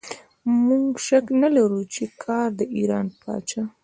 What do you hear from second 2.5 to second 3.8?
د ایران پاچا.